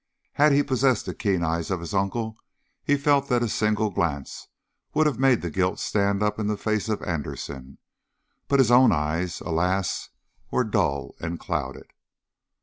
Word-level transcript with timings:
Had 0.33 0.51
he 0.51 0.63
possessed 0.63 1.05
the 1.05 1.13
keen 1.13 1.43
eyes 1.43 1.69
of 1.69 1.79
his 1.79 1.93
uncle 1.93 2.35
he 2.83 2.97
felt 2.97 3.29
that 3.29 3.43
a 3.43 3.47
single 3.47 3.91
glance 3.91 4.47
would 4.95 5.05
have 5.05 5.19
made 5.19 5.43
the 5.43 5.51
guilt 5.51 5.77
stand 5.77 6.23
up 6.23 6.39
in 6.39 6.47
the 6.47 6.57
face 6.57 6.89
of 6.89 7.03
Anderson. 7.03 7.77
But 8.47 8.57
his 8.57 8.71
own 8.71 8.91
eyes, 8.91 9.41
alas, 9.41 10.09
were 10.49 10.63
dull 10.63 11.13
and 11.19 11.39
clouded. 11.39 11.93